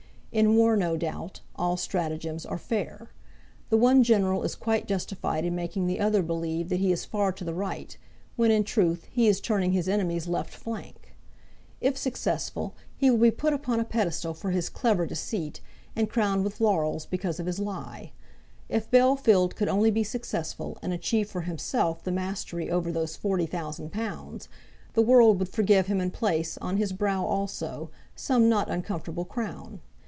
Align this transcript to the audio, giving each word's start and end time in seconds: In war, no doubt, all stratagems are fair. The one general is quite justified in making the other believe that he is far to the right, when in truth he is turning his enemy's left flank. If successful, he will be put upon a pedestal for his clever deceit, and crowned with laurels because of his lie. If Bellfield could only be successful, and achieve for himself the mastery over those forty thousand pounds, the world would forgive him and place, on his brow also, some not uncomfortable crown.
In 0.33 0.55
war, 0.55 0.77
no 0.77 0.95
doubt, 0.95 1.41
all 1.57 1.75
stratagems 1.75 2.45
are 2.45 2.57
fair. 2.57 3.09
The 3.69 3.75
one 3.75 4.01
general 4.01 4.43
is 4.43 4.55
quite 4.55 4.87
justified 4.87 5.43
in 5.43 5.53
making 5.55 5.87
the 5.87 5.99
other 5.99 6.23
believe 6.23 6.69
that 6.69 6.79
he 6.79 6.93
is 6.93 7.03
far 7.03 7.33
to 7.33 7.43
the 7.43 7.53
right, 7.53 7.97
when 8.37 8.49
in 8.49 8.63
truth 8.63 9.07
he 9.11 9.27
is 9.27 9.41
turning 9.41 9.73
his 9.73 9.89
enemy's 9.89 10.27
left 10.29 10.51
flank. 10.53 11.17
If 11.81 11.97
successful, 11.97 12.75
he 12.95 13.11
will 13.11 13.17
be 13.17 13.29
put 13.29 13.51
upon 13.51 13.81
a 13.81 13.83
pedestal 13.83 14.33
for 14.33 14.51
his 14.51 14.69
clever 14.69 15.05
deceit, 15.05 15.59
and 15.97 16.09
crowned 16.09 16.45
with 16.45 16.61
laurels 16.61 17.05
because 17.05 17.37
of 17.37 17.45
his 17.45 17.59
lie. 17.59 18.13
If 18.69 18.89
Bellfield 18.89 19.57
could 19.57 19.67
only 19.67 19.91
be 19.91 20.05
successful, 20.05 20.77
and 20.81 20.93
achieve 20.93 21.29
for 21.29 21.41
himself 21.41 22.05
the 22.05 22.09
mastery 22.13 22.71
over 22.71 22.89
those 22.89 23.17
forty 23.17 23.47
thousand 23.47 23.91
pounds, 23.91 24.47
the 24.93 25.01
world 25.01 25.39
would 25.39 25.49
forgive 25.49 25.87
him 25.87 25.99
and 25.99 26.13
place, 26.13 26.57
on 26.59 26.77
his 26.77 26.93
brow 26.93 27.25
also, 27.25 27.89
some 28.15 28.47
not 28.47 28.69
uncomfortable 28.71 29.25
crown. 29.25 29.81